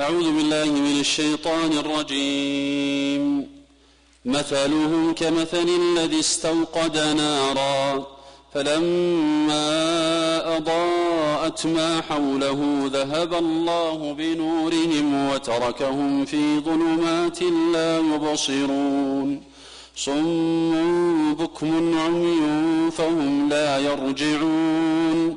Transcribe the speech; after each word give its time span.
أعوذ 0.00 0.36
بالله 0.36 0.64
من 0.64 1.00
الشيطان 1.00 1.72
الرجيم. 1.72 3.48
مثلهم 4.24 5.14
كمثل 5.14 5.68
الذي 5.68 6.20
استوقد 6.20 6.98
نارا 6.98 8.06
فلما 8.54 9.66
أضاءت 10.56 11.66
ما 11.66 12.00
حوله 12.08 12.90
ذهب 12.92 13.34
الله 13.34 14.14
بنورهم 14.18 15.30
وتركهم 15.30 16.24
في 16.24 16.60
ظلمات 16.60 17.42
لا 17.72 17.98
يبصرون. 17.98 19.42
صم 19.96 21.34
بكم 21.34 21.98
عمي 21.98 22.40
فهم 22.90 23.48
لا 23.48 23.78
يرجعون. 23.78 25.36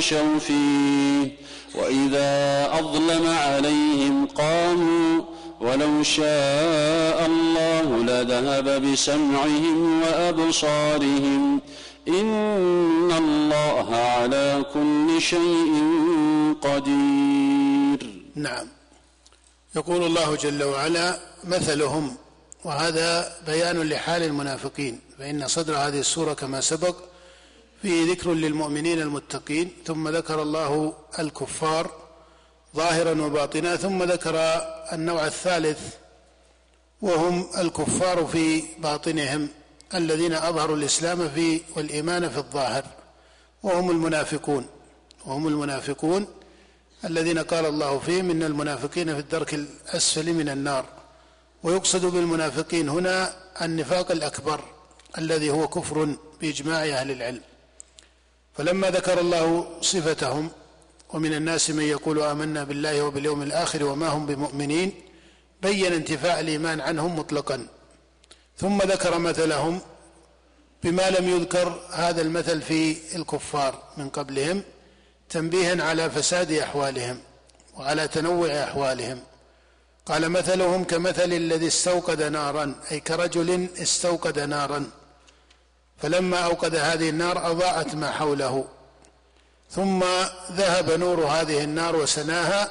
مشوا 0.00 0.38
فيه. 0.38 1.36
وإذا 1.74 2.68
أظلم 2.78 3.26
عليهم 3.26 4.26
قاموا 4.26 5.22
ولو 5.60 6.02
شاء 6.02 7.26
الله 7.26 7.96
لذهب 7.96 8.82
بسمعهم 8.82 10.02
وأبصارهم. 10.02 11.60
إن 12.08 13.12
الله 13.12 13.96
على 13.96 14.64
كل 14.74 15.22
شيء 15.22 15.74
قدير. 16.62 18.22
نعم. 18.34 18.66
يقول 19.76 20.02
الله 20.02 20.36
جل 20.36 20.62
وعلا 20.62 21.18
مثلهم. 21.44 22.16
وهذا 22.64 23.32
بيان 23.46 23.82
لحال 23.82 24.22
المنافقين. 24.22 25.00
فإن 25.18 25.48
صدر 25.48 25.76
هذه 25.76 26.00
السورة 26.00 26.32
كما 26.32 26.60
سبق 26.60 27.09
فيه 27.82 28.12
ذكر 28.12 28.32
للمؤمنين 28.32 29.00
المتقين 29.00 29.70
ثم 29.86 30.08
ذكر 30.08 30.42
الله 30.42 30.94
الكفار 31.18 31.90
ظاهرا 32.76 33.22
وباطنا 33.22 33.76
ثم 33.76 34.02
ذكر 34.02 34.36
النوع 34.92 35.26
الثالث 35.26 35.94
وهم 37.02 37.46
الكفار 37.58 38.26
في 38.26 38.62
باطنهم 38.78 39.48
الذين 39.94 40.32
أظهروا 40.32 40.76
الإسلام 40.76 41.28
في 41.28 41.60
والإيمان 41.76 42.28
في 42.28 42.38
الظاهر 42.38 42.84
وهم 43.62 43.90
المنافقون 43.90 44.66
وهم 45.26 45.48
المنافقون 45.48 46.26
الذين 47.04 47.38
قال 47.38 47.66
الله 47.66 47.98
فيهم 47.98 48.30
إن 48.30 48.42
المنافقين 48.42 49.14
في 49.14 49.20
الدرك 49.20 49.54
الأسفل 49.54 50.32
من 50.32 50.48
النار 50.48 50.84
ويقصد 51.62 52.06
بالمنافقين 52.06 52.88
هنا 52.88 53.32
النفاق 53.62 54.10
الأكبر 54.10 54.60
الذي 55.18 55.50
هو 55.50 55.68
كفر 55.68 56.16
بإجماع 56.40 56.82
أهل 56.84 57.10
العلم. 57.10 57.40
فلما 58.54 58.90
ذكر 58.90 59.20
الله 59.20 59.66
صفتهم 59.80 60.50
ومن 61.12 61.34
الناس 61.34 61.70
من 61.70 61.82
يقول 61.84 62.22
آمنا 62.22 62.64
بالله 62.64 63.02
وباليوم 63.02 63.42
الآخر 63.42 63.84
وما 63.84 64.08
هم 64.08 64.26
بمؤمنين 64.26 64.92
بين 65.62 65.92
انتفاء 65.92 66.40
الإيمان 66.40 66.80
عنهم 66.80 67.18
مطلقا. 67.18 67.66
ثم 68.58 68.82
ذكر 68.82 69.18
مثلهم 69.18 69.80
بما 70.82 71.10
لم 71.10 71.28
يذكر 71.28 71.80
هذا 71.90 72.22
المثل 72.22 72.62
في 72.62 72.96
الكفار 73.16 73.82
من 73.96 74.08
قبلهم 74.08 74.62
تنبيها 75.28 75.84
على 75.84 76.10
فساد 76.10 76.52
أحوالهم 76.52 77.18
وعلى 77.76 78.08
تنوع 78.08 78.48
أحوالهم. 78.48 79.20
قال 80.06 80.30
مثلهم 80.30 80.84
كمثل 80.84 81.32
الذي 81.32 81.66
استوقد 81.66 82.22
نارا 82.22 82.74
أي 82.90 83.00
كرجل 83.00 83.68
استوقد 83.82 84.38
نارا. 84.38 84.90
فلما 86.02 86.38
أوقد 86.38 86.74
هذه 86.74 87.08
النار 87.08 87.50
أضاءت 87.50 87.94
ما 87.94 88.10
حوله. 88.10 88.64
ثم 89.70 90.04
ذهب 90.52 90.90
نور 90.90 91.24
هذه 91.24 91.64
النار 91.64 91.96
وسناها 91.96 92.70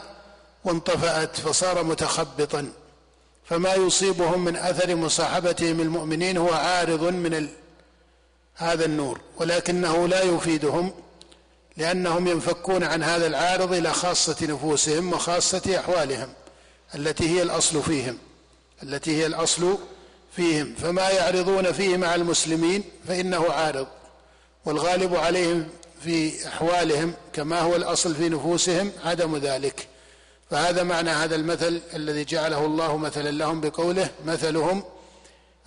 وانطفأت 0.66 1.35
فصار 1.35 1.84
متخبطا. 1.84 2.72
فما 3.45 3.73
يصيبهم 3.73 4.45
من 4.45 4.56
أثر 4.56 4.95
مصاحبتهم 4.95 5.81
المؤمنين 5.81 6.38
هو 6.38 6.53
عارض 6.53 7.03
من 7.03 7.34
ال... 7.34 7.50
هذا 8.56 8.85
النور. 8.85 9.19
ولكنه 9.38 10.07
لا 10.07 10.22
يفيدهم 10.22 10.94
لأنهم 11.78 12.28
ينفكون 12.28 12.84
عن 12.84 13.03
هذا 13.03 13.28
العارض 13.28 13.73
إلى 13.73 13.94
خاصة 13.94 14.35
نفوسهم 14.41 15.13
وخاصة 15.13 15.79
أحوالهم 15.79 16.29
التي 16.95 17.29
هي 17.29 17.41
الأصل 17.41 17.84
فيهم 17.84 18.18
التي 18.84 19.18
هي 19.18 19.25
الأصل 19.25 19.78
فيهم 20.31 20.73
فما 20.75 21.09
يعرضون 21.09 21.72
فيه 21.72 21.97
مع 21.97 22.16
المسلمين 22.16 22.84
فإنه 23.07 23.51
عارض. 23.51 23.88
والغالب 24.66 25.16
عليهم 25.16 25.67
في 26.03 26.47
أحوالهم 26.47 27.13
كما 27.34 27.59
هو 27.62 27.75
الأصل 27.75 28.16
في 28.16 28.29
نفوسهم 28.29 28.91
عدم 29.06 29.38
ذلك. 29.38 29.88
فهذا 30.51 30.84
معنى 30.84 31.09
هذا 31.09 31.35
المثل 31.35 31.81
الذي 31.94 32.23
جعله 32.23 32.66
الله 32.66 32.97
مثلا 32.97 33.31
لهم 33.31 33.62
بقوله 33.62 34.09
مثلهم 34.25 34.84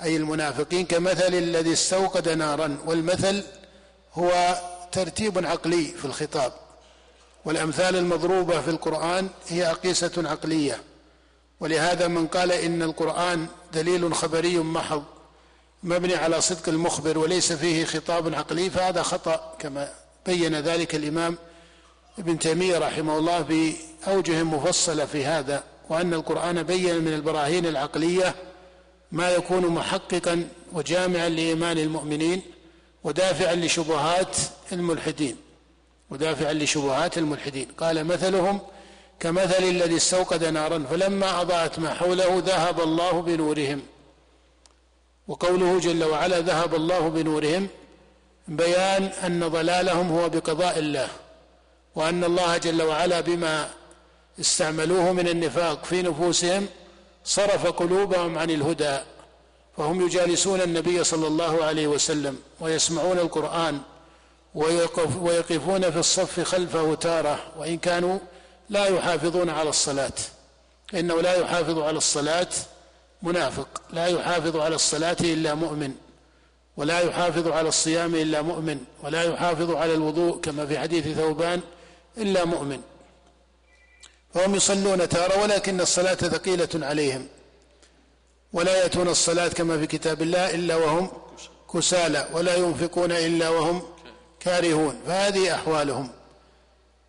أي 0.03 0.17
المنافقين 0.17 0.87
كمثل 0.87 1.35
الذي 1.35 1.73
استوقد 1.73 2.29
نارا. 2.29 2.79
والمثل 2.87 3.43
هو 4.15 4.61
ترتيب 4.93 5.47
عقلي 5.47 5.85
في 5.85 6.05
الخطاب. 6.05 6.53
والأمثال 7.45 7.97
المضروبة 7.97 8.61
في 8.61 8.71
القرآن 8.71 9.29
هي 9.49 9.71
اقيسه 9.71 10.13
عقلية. 10.17 10.92
ولهذا 11.63 12.09
من 12.09 12.27
قال 12.27 12.53
إن 12.53 12.83
القرآن 12.83 13.47
دليل 13.73 14.15
خبري 14.15 14.59
محض 14.59 15.05
مبني 15.83 16.15
على 16.15 16.41
صدق 16.41 16.69
المخبر 16.69 17.19
وليس 17.19 17.53
فيه 17.53 17.85
خطاب 17.85 18.35
عقلي 18.35 18.71
فهذا 18.71 19.03
خطأ 19.03 19.55
كما 19.59 19.93
بين 20.27 20.55
ذلك 20.55 20.95
الإمام 20.95 21.39
ابن 22.19 22.39
تيمية 22.39 22.79
رحمه 22.79 23.19
الله 23.19 23.41
بأوجه 23.41 24.43
مفصله 24.43 25.05
في 25.05 25.25
هذا 25.25 25.65
وأن 25.89 26.15
القرآن 26.15 26.63
بين 26.63 26.99
من 26.99 27.15
البراهين 27.15 27.67
العقلية 27.67 28.35
ما 29.13 29.31
يكون 29.31 29.67
محققا 29.67 30.49
وجامعا 30.73 31.29
لإيمان 31.29 31.79
المؤمنين 31.79 32.43
ودافعا 33.05 33.55
لشبهات 33.55 34.37
الملحدين 34.73 35.37
ودافعا 36.11 36.53
لشبهات 36.53 37.19
الملحدين. 37.19 37.69
قال 37.79 38.05
مثلهم 38.05 38.61
كمثل 39.23 39.65
الذي 39.65 39.97
استوقد 39.97 40.45
نارا 40.45 40.85
فلما 40.91 41.41
أضاءت 41.41 41.79
ما 41.79 41.95
حوله 41.95 42.43
ذهب 42.47 42.81
الله 42.81 43.23
بنورهم. 43.23 43.83
وقوله 45.29 45.79
جل 45.79 46.05
وعلا 46.05 46.41
ذهب 46.41 46.75
الله 46.75 47.09
بنورهم 47.09 47.69
بيان 48.49 49.05
أن 49.05 49.49
ضلالهم 49.49 50.19
هو 50.19 50.29
بقضاء 50.29 50.79
الله 50.79 51.09
وأن 51.95 52.25
الله 52.25 52.57
جل 52.57 52.83
وعلا 52.83 53.21
بما 53.21 53.69
استعملوه 54.41 55.13
من 55.13 55.29
النفاق 55.29 55.85
في 55.85 56.03
نفوسهم 56.03 56.67
صرف 57.25 57.67
قلوبهم 57.67 58.39
عن 58.39 58.51
الهدى 58.51 58.99
فهم 59.77 60.07
يجالسون 60.07 60.61
النبي 60.61 61.05
صلى 61.05 61.27
الله 61.27 61.65
عليه 61.65 61.87
وسلم 61.87 62.39
ويسمعون 62.61 63.19
القرآن 63.19 63.81
ويقف 64.55 65.17
ويقفون 65.17 65.91
في 65.91 65.99
الصف 65.99 66.41
خلفه 66.41 66.95
تارة 66.95 67.39
وإن 67.59 67.79
كانوا 67.79 68.19
لا 68.73 68.87
يحافظون 68.87 69.51
على 69.51 69.69
الصلاة. 69.69 70.13
إنه 70.95 71.21
لا 71.21 71.35
يحافظ 71.35 71.79
على 71.79 71.99
الصلاة 71.99 72.49
منافق. 73.23 73.83
لا 73.93 74.07
يحافظ 74.07 74.57
على 74.57 74.75
الصلاة 74.75 75.17
إلا 75.21 75.55
مؤمن. 75.55 75.93
ولا 76.77 77.01
يحافظ 77.01 77.49
على 77.49 77.69
الصيام 77.69 78.15
إلا 78.15 78.43
مؤمن. 78.43 78.79
ولا 79.03 79.23
يحافظ 79.23 79.71
على 79.71 79.95
الوضوء 79.95 80.41
كما 80.41 80.67
في 80.67 80.79
حديث 80.79 81.17
ثوبان 81.17 81.61
إلا 82.19 82.45
مؤمن. 82.45 82.81
فهم 84.35 84.55
يصلون 84.55 85.09
تارة 85.09 85.43
ولكن 85.43 85.81
الصلاة 85.81 86.15
ثقيلة 86.15 86.69
عليهم. 86.75 87.29
ولا 88.53 88.77
يأتون 88.83 89.09
الصلاة 89.09 89.49
كما 89.49 89.79
في 89.79 89.87
كتاب 89.87 90.23
الله 90.23 90.55
إلا 90.55 90.77
وهم 90.77 91.11
كسالى. 91.75 92.29
ولا 92.33 92.57
ينفقون 92.57 93.13
إلا 93.13 93.49
وهم 93.49 93.83
كارهون. 94.41 95.01
فهذه 95.07 95.55
أحوالهم. 95.55 96.22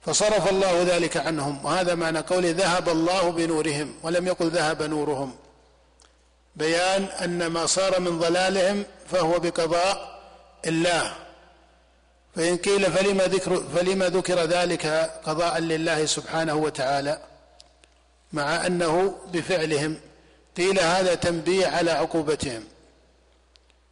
فصرف 0.06 0.50
الله 0.50 0.84
ذلك 0.84 1.18
عنهم. 1.18 1.66
وهذا 1.66 1.96
معنى 1.96 2.20
قوله 2.20 2.52
ذهب 2.52 2.90
الله 2.90 3.30
بنورهم 3.30 3.94
ولم 4.04 4.28
يقل 4.28 4.50
ذهب 4.50 4.84
نورهم. 4.84 5.36
بيان 6.56 7.04
أن 7.04 7.48
ما 7.48 7.66
صار 7.66 8.00
من 8.00 8.20
ضلالهم 8.20 8.86
فهو 9.12 9.40
بقضاء 9.40 10.20
الله. 10.68 11.14
فإن 12.36 12.58
قيل 12.58 12.92
فلما 12.92 13.24
ذكر 13.24 13.64
فلما 13.76 14.10
ذكر 14.10 14.40
ذلك 14.40 14.86
قضاء 15.26 15.60
لله 15.60 16.06
سبحانه 16.06 16.56
وتعالى 16.56 17.20
مع 18.34 18.66
أنه 18.66 19.16
بفعلهم 19.34 20.00
قيل 20.58 20.80
هذا 20.80 21.16
تنبيه 21.16 21.68
على 21.68 21.92
عقوبتهم. 21.92 22.64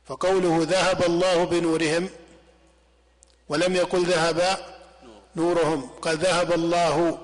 فقوله 0.08 0.68
ذهب 0.70 1.04
الله 1.04 1.44
بنورهم 1.44 2.10
ولم 3.50 3.76
يقل 3.76 4.06
ذهب 4.06 4.58
نورهم 5.36 5.90
قال 6.02 6.18
ذهب 6.18 6.54
الله 6.54 7.20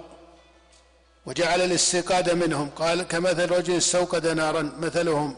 وجعل 1.25 1.61
الاستيقاظ 1.61 2.29
منهم 2.29 2.69
قال 2.69 3.03
كمثل 3.03 3.51
رجل 3.51 3.77
استوقد 3.77 4.27
نارا 4.27 4.61
مثلهم 4.79 5.35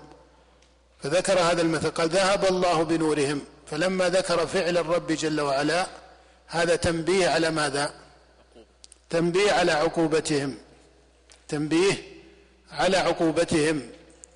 فذكر 1.04 1.40
هذا 1.40 1.62
المثل 1.62 1.90
قال 1.90 2.10
ذهب 2.10 2.46
الله 2.46 2.84
بنورهم 2.84 3.42
فلما 3.68 4.10
ذكر 4.10 4.48
فعل 4.48 4.78
الرب 4.78 5.12
جل 5.12 5.42
وعلا 5.42 5.88
هذا 6.48 6.76
تنبيه 6.76 7.30
على 7.30 7.52
ماذا 7.52 7.94
تنبيه 9.10 9.52
على 9.52 9.72
عقوبتهم 9.72 10.56
تنبيه 11.48 11.94
على 12.72 12.98
عقوبتهم 12.98 13.90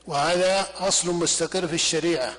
وهذا 0.07 0.67
أصل 0.79 1.11
مستقر 1.11 1.67
في 1.67 1.73
الشريعة 1.73 2.33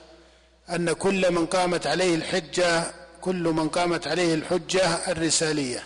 أن 0.71 0.93
كل 0.93 1.31
من 1.31 1.47
قامت 1.47 1.87
عليه 1.87 2.15
الحجة 2.15 2.85
كل 3.25 3.43
من 3.43 3.69
قامت 3.69 4.07
عليه 4.07 4.35
الحجة 4.35 5.11
الرسالية 5.13 5.83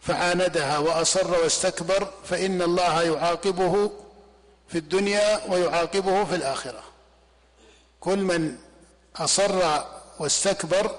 فعاندها 0.00 0.78
وأصر 0.78 1.30
واستكبر 1.42 2.08
فإن 2.24 2.62
الله 2.62 3.02
يعاقبه 3.02 3.90
في 4.68 4.78
الدنيا 4.78 5.40
ويعاقبه 5.48 6.24
في 6.24 6.34
الآخرة. 6.34 6.82
كل 8.00 8.18
من 8.18 8.56
أصر 9.16 9.82
واستكبر 10.18 10.96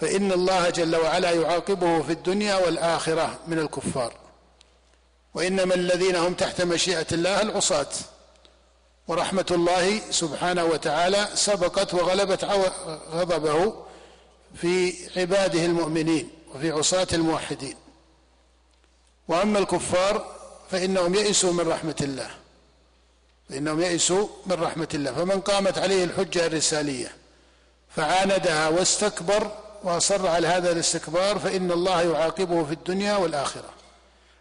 فإن 0.00 0.32
الله 0.32 0.70
جل 0.70 0.96
وعلا 0.96 1.30
يعاقبه 1.30 2.02
في 2.02 2.12
الدنيا 2.12 2.56
والآخرة 2.56 3.38
من 3.46 3.58
الكفار. 3.58 4.12
وإنما 5.34 5.74
الذين 5.74 6.16
هم 6.16 6.34
تحت 6.34 6.62
مشيئة 6.62 7.06
الله 7.12 7.42
العصاة. 7.42 7.92
ورحمة 9.08 9.46
الله 9.50 10.00
سبحانه 10.10 10.64
وتعالى 10.64 11.28
سبقت 11.34 11.94
وغلبت 11.94 12.44
غضبه 13.12 13.89
في 14.54 14.94
عباده 15.20 15.64
المؤمنين 15.64 16.30
وفي 16.54 16.70
عصاة 16.70 17.06
الموحدين. 17.12 17.74
وأما 19.28 19.58
الكفار 19.58 20.36
فإنهم 20.70 21.14
يئسوا 21.14 21.52
من 21.52 21.68
رحمة 21.68 21.96
الله. 22.00 22.30
فإنهم 23.48 23.80
يئسوا 23.80 24.28
من 24.46 24.52
رحمة 24.52 24.88
الله. 24.94 25.12
فمن 25.12 25.40
قامت 25.40 25.78
عليه 25.78 26.04
الحجة 26.04 26.46
الرسالية 26.46 27.12
فعاندها 27.96 28.68
واستكبر 28.68 29.50
وأصر 29.82 30.26
على 30.26 30.48
هذا 30.48 30.72
الاستكبار 30.72 31.38
فإن 31.38 31.72
الله 31.72 32.02
يعاقبه 32.02 32.64
في 32.64 32.72
الدنيا 32.72 33.16
والآخرة. 33.16 33.70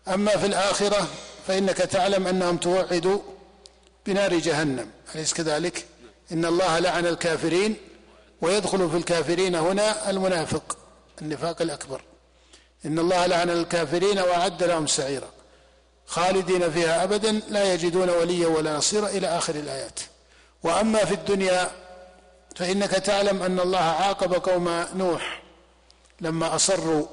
أما 0.07 0.37
في 0.37 0.45
الآخرة 0.45 1.07
فإنك 1.47 1.77
تعلم 1.77 2.27
أنهم 2.27 2.57
توعدوا 2.57 3.19
بنار 4.05 4.39
جهنم. 4.39 4.89
أليس 5.15 5.33
كذلك؟ 5.33 5.85
إن 6.31 6.45
الله 6.45 6.79
لعن 6.79 7.05
الكافرين 7.05 7.75
ويدخل 8.41 8.89
في 8.89 8.97
الكافرين 8.97 9.55
هنا 9.55 10.09
المنافق 10.09 10.77
النفاق 11.21 11.61
الأكبر. 11.61 12.01
إن 12.85 12.99
الله 12.99 13.25
لعن 13.25 13.49
الكافرين 13.49 14.19
وأعد 14.19 14.63
لهم 14.63 14.87
سعيرا. 14.87 15.27
خالدين 16.05 16.71
فيها 16.71 17.03
أبدا 17.03 17.31
لا 17.49 17.73
يجدون 17.73 18.09
وليا 18.09 18.47
ولا 18.47 18.77
نصيرا 18.77 19.07
إلى 19.07 19.27
آخر 19.27 19.55
الآيات. 19.55 19.99
وأما 20.63 21.05
في 21.05 21.13
الدنيا 21.13 21.71
فإنك 22.55 22.91
تعلم 22.91 23.43
أن 23.43 23.59
الله 23.59 23.79
عاقب 23.79 24.33
قوم 24.33 24.85
نوح 24.95 25.41
لما 26.21 26.55
أصروا 26.55 27.05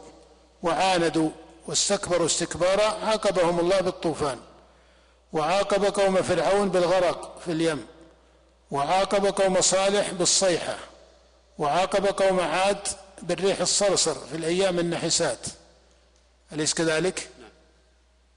وعاندوا 0.62 1.30
واستكبروا 1.66 2.26
استكبارا 2.26 2.84
عاقبهم 2.84 3.60
الله 3.60 3.80
بالطوفان. 3.80 4.38
وعاقب 5.32 5.84
قوم 5.84 6.22
فرعون 6.22 6.68
بالغرق 6.68 7.38
في 7.44 7.52
اليم. 7.52 7.86
وعاقب 8.70 9.26
قوم 9.26 9.60
صالح 9.60 10.10
بالصيحة. 10.10 10.76
وعاقب 11.58 12.06
قوم 12.06 12.40
عاد 12.40 12.88
بالريح 13.22 13.60
الصرصر 13.60 14.14
في 14.14 14.36
الأيام 14.36 14.78
النحسات. 14.78 15.46
أليس 16.52 16.74
كذلك؟ 16.74 17.28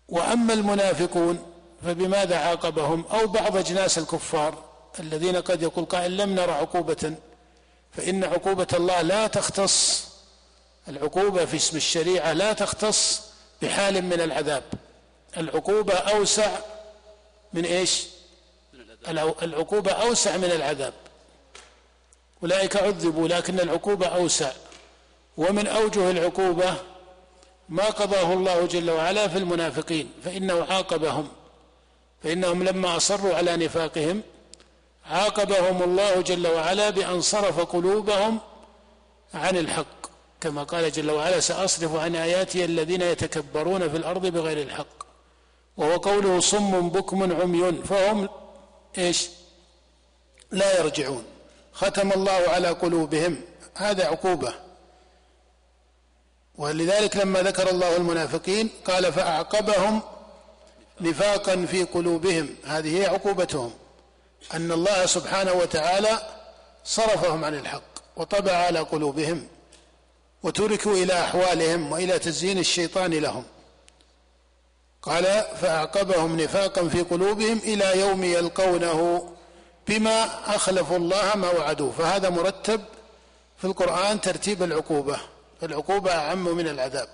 وأما 0.08 0.54
المنافقون 0.54 1.54
فبماذا 1.86 2.38
عاقبهم؟ 2.38 3.06
أو 3.06 3.28
بعض 3.28 3.58
أجناس 3.58 3.98
الكفار 3.98 4.64
الذين 5.00 5.36
قد 5.36 5.62
يقول 5.62 5.86
قائل 5.86 6.18
لم 6.18 6.36
نرى 6.36 6.52
عقوبة 6.52 7.16
فإن 7.92 8.24
عقوبة 8.24 8.68
الله 8.74 9.02
لا 9.02 9.28
تختص 9.28 10.08
العقوبة 10.88 11.46
في 11.46 11.56
اسم 11.56 11.78
الشريعة 11.78 12.34
لا 12.34 12.54
تختص 12.54 13.22
بحال 13.62 14.02
من 14.02 14.22
العذاب. 14.22 14.64
العقوبة 15.38 15.94
أوسع 15.94 16.60
من 17.54 17.66
إيش؟ 17.66 18.06
العقوبة 19.42 19.92
أوسع 19.92 20.38
من 20.38 20.52
العذاب. 20.52 20.94
أولئك 22.44 22.78
عذبوا 22.78 23.28
لكن 23.28 23.60
العقوبة 23.60 24.08
أوسع. 24.08 24.52
ومن 25.38 25.68
أوجه 25.68 26.12
العقوبة 26.12 26.76
ما 27.70 27.86
قضاه 27.86 28.34
الله 28.34 28.66
جل 28.66 28.92
وعلا 28.92 29.28
في 29.28 29.38
المنافقين 29.38 30.12
فإنه 30.24 30.64
عاقبهم. 30.70 31.28
فإنهم 32.24 32.64
لما 32.64 32.98
أصروا 32.98 33.36
على 33.36 33.58
نفاقهم 33.58 34.22
عاقبهم 35.06 35.84
الله 35.84 36.22
جل 36.22 36.48
وعلا 36.48 36.90
بأن 36.90 37.22
صرف 37.22 37.60
قلوبهم 37.60 38.40
عن 39.34 39.58
الحق. 39.58 40.00
كما 40.42 40.64
قال 40.64 40.92
جل 40.92 41.12
وعلا 41.12 41.40
سأصرف 41.40 41.96
عن 41.96 42.16
آياتي 42.16 42.66
الذين 42.66 43.02
يتكبرون 43.02 43.90
في 43.90 43.98
الأرض 43.98 44.26
بغير 44.26 44.62
الحق. 44.62 45.00
وهو 45.78 45.98
قوله 45.98 46.40
صم 46.40 46.90
بكم 46.90 47.42
عمي 47.42 47.72
فهم 47.72 48.30
إيش؟ 48.98 49.30
لا 50.52 50.80
يرجعون. 50.80 51.24
ختم 51.80 52.12
الله 52.12 52.50
على 52.50 52.68
قلوبهم. 52.68 53.42
هذا 53.76 54.06
عقوبة. 54.06 54.54
ولذلك 56.58 57.18
لما 57.18 57.42
ذكر 57.42 57.70
الله 57.70 57.98
المنافقين 57.98 58.70
قال 58.86 59.14
فأعقبهم 59.14 60.02
نفاقا 61.02 61.66
في 61.66 61.84
قلوبهم. 61.84 62.56
هذه 62.66 63.02
هي 63.02 63.06
عقوبتهم. 63.06 63.72
أن 64.54 64.72
الله 64.72 65.06
سبحانه 65.06 65.54
وتعالى 65.54 66.20
صرفهم 66.84 67.46
عن 67.46 67.56
الحق 67.56 67.82
وطبع 68.16 68.52
على 68.52 68.80
قلوبهم 68.80 69.48
وتركوا 70.44 70.94
إلى 70.94 71.14
أحوالهم 71.14 71.92
وإلى 71.92 72.20
تزيين 72.20 72.58
الشيطان 72.58 73.14
لهم. 73.14 73.44
قال 75.02 75.24
فأعقبهم 75.62 76.42
نفاقا 76.42 76.88
في 76.88 77.02
قلوبهم 77.02 77.58
إلى 77.58 78.00
يوم 78.00 78.24
يلقونه 78.24 79.30
بما 79.88 80.30
أخلفوا 80.56 80.98
الله 80.98 81.36
ما 81.36 81.50
وعدوه. 81.50 81.92
فهذا 81.92 82.30
مرتب 82.30 82.82
في 83.58 83.66
القرآن 83.66 84.22
ترتيب 84.22 84.64
العقوبة. 84.64 85.18
العقوبة 85.64 86.12
أعم 86.12 86.56
من 86.58 86.68
العذاب. 86.68 87.08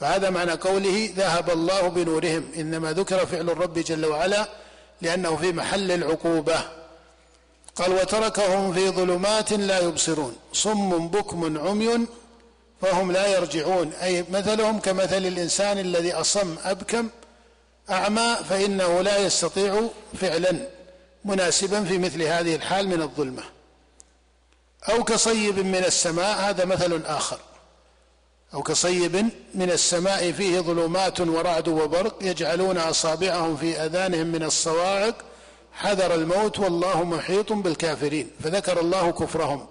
فهذا 0.00 0.30
معنى 0.30 0.52
قوله 0.52 1.12
ذهب 1.16 1.50
الله 1.50 1.88
بنورهم. 1.88 2.50
إنما 2.56 2.92
ذكر 2.92 3.26
فعل 3.26 3.50
الرب 3.50 3.78
جل 3.78 4.06
وعلا 4.06 4.48
لأنه 5.02 5.36
في 5.36 5.52
محل 5.52 5.92
العقوبة. 5.92 6.58
قال 7.76 7.92
وتركهم 7.92 8.72
في 8.72 8.90
ظلمات 8.90 9.52
لا 9.52 9.78
يبصرون. 9.78 10.36
صم 10.52 11.08
بكم 11.08 11.58
عمي 11.58 12.06
فهم 12.82 13.12
لا 13.12 13.26
يرجعون. 13.26 13.92
أي 13.92 14.24
مثلهم 14.30 14.80
كمثل 14.80 15.26
الإنسان 15.26 15.78
الذي 15.78 16.12
أصم 16.12 16.56
أبكم 16.64 17.08
أعمى 17.90 18.36
فإنه 18.48 19.00
لا 19.00 19.18
يستطيع 19.18 19.88
فعلا. 20.20 20.75
مناسبا 21.26 21.84
في 21.84 21.98
مثل 21.98 22.22
هذه 22.22 22.54
الحال 22.54 22.88
من 22.88 23.02
الظلمة. 23.02 23.42
أو 24.88 25.04
كصيب 25.04 25.58
من 25.58 25.84
السماء 25.84 26.38
هذا 26.38 26.64
مثل 26.64 27.02
آخر. 27.06 27.38
أو 28.54 28.62
كصيب 28.62 29.16
من 29.54 29.70
السماء 29.70 30.32
فيه 30.32 30.60
ظلمات 30.60 31.20
ورعد 31.20 31.68
وبرق 31.68 32.14
يجعلون 32.20 32.78
أصابعهم 32.78 33.56
في 33.56 33.80
أذانهم 33.80 34.26
من 34.26 34.42
الصواعق. 34.42 35.14
حذر 35.72 36.14
الموت 36.14 36.58
والله 36.58 37.04
محيط 37.04 37.52
بالكافرين. 37.52 38.30
فذكر 38.44 38.80
الله 38.80 39.10
كفرهم. 39.10 39.66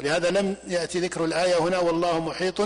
ولهذا 0.00 0.30
لم 0.30 0.56
يأتي 0.66 1.00
ذكر 1.00 1.24
الآية 1.24 1.58
هنا 1.58 1.78
والله 1.78 2.20
محيط 2.20 2.60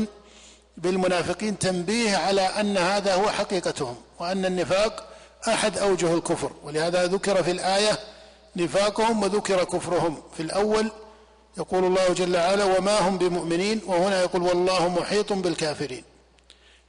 بالمنافقين. 0.77 1.59
تنبيه 1.59 2.17
على 2.17 2.43
أن 2.43 2.77
هذا 2.77 3.15
هو 3.15 3.31
حقيقتهم 3.31 3.97
وأن 4.19 4.45
النفاق 4.45 5.09
أحد 5.55 5.79
أوجه 5.79 6.15
الكفر 6.15 6.53
ولهذا 6.65 7.07
ذكر 7.07 7.43
في 7.43 7.51
الآية 7.51 7.99
نفاقهم 8.57 9.23
وذكر 9.23 9.65
كفرهم. 9.65 10.23
في 10.37 10.43
الأول 10.43 10.91
يقول 11.59 11.85
الله 11.85 12.09
جل 12.13 12.37
وعلا 12.37 12.65
وما 12.65 13.09
هم 13.09 13.19
بمؤمنين 13.19 13.81
وهنا 13.87 14.21
يقول 14.23 14.43
والله 14.43 14.89
محيط 14.89 15.33
بالكافرين 15.33 16.05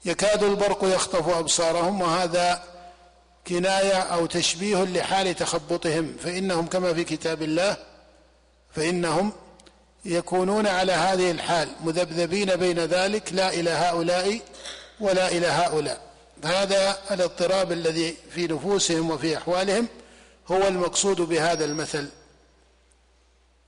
يكاد 0.06 0.44
البرق 0.44 0.80
يخطف 0.84 1.30
أبصارهم 1.30 2.02
وهذا 2.02 2.64
كناية 3.48 3.98
أو 3.98 4.26
تشبيه 4.26 4.84
لحال 4.84 5.36
تخبطهم. 5.36 6.16
فإنهم 6.24 6.68
كما 6.68 6.94
في 6.94 7.04
كتاب 7.04 7.42
الله 7.42 7.78
فإنهم 8.76 9.32
يكونون 10.06 10.68
على 10.68 10.92
هذه 10.92 11.32
الحال 11.32 11.70
مذبذبين 11.84 12.56
بين 12.56 12.80
ذلك 12.80 13.34
لا 13.34 13.54
إلى 13.54 13.70
هؤلاء 13.70 14.40
ولا 15.00 15.28
إلى 15.28 15.48
هؤلاء 15.48 16.09
هذا 16.46 16.98
الاضطراب 17.12 17.72
الذي 17.72 18.16
في 18.32 18.48
نفوسهم 18.48 19.12
وفي 19.12 19.38
أحوالهم 19.38 19.88
هو 20.48 20.68
المقصود 20.68 21.22
بهذا 21.22 21.66
المثل 21.66 22.10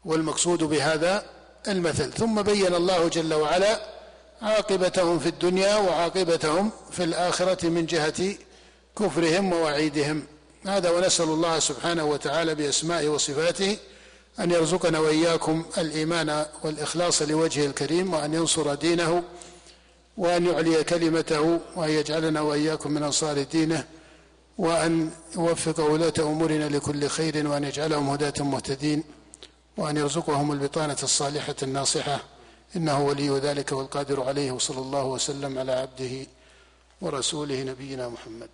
والمقصود 0.06 0.64
بهذا 0.64 1.26
المثل. 1.68 2.12
ثم 2.12 2.42
بين 2.42 2.76
الله 2.76 3.08
جل 3.08 3.34
وعلا 3.34 3.82
عاقبتهم 4.42 5.20
في 5.20 5.30
الدنيا 5.30 5.76
وعاقبتهم 5.76 6.72
في 6.92 7.04
الآخرة 7.04 7.70
من 7.70 7.86
جهة 7.86 8.36
كفرهم 8.98 9.54
ووعيدهم. 9.54 10.24
هذا 10.66 10.90
ونسأل 10.90 11.26
الله 11.26 11.60
سبحانه 11.60 12.06
وتعالى 12.06 12.56
بأسمائه 12.56 13.10
وصفاته 13.10 13.78
أن 14.40 14.52
يرزقنا 14.52 15.00
وإياكم 15.00 15.66
الإيمان 15.78 16.46
والإخلاص 16.64 17.22
لوجهه 17.22 17.66
الكريم 17.66 18.14
وأن 18.14 18.34
ينصر 18.34 18.74
دينه 18.74 19.24
وأن 20.18 20.46
يعلي 20.46 20.84
كلمته 20.84 21.60
وأن 21.76 21.90
يجعلنا 21.90 22.42
وإياكم 22.42 22.92
من 22.92 23.04
أنصار 23.04 23.44
دينه 23.44 23.88
وأن 24.58 25.12
يوفق 25.36 25.80
ولاة 25.80 26.14
أمورنا 26.20 26.70
لكل 26.70 27.08
خير 27.08 27.48
وأن 27.48 27.64
يجعلهم 27.64 28.10
هداة 28.10 28.44
مهتدين 28.44 29.04
وأن 29.78 29.98
يرزقهم 29.98 30.52
البطانة 30.52 30.98
الصالحة 31.04 31.56
الناصحة. 31.64 32.24
إنه 32.76 33.06
ولي 33.06 33.30
ذلك 33.30 33.72
والقادر 33.72 34.24
عليه 34.24 34.52
وصلى 34.52 34.80
الله 34.80 35.04
وسلم 35.04 35.60
على 35.60 35.72
عبده 35.72 36.28
ورسوله 37.02 37.64
نبينا 37.64 38.10
محمد. 38.10 38.50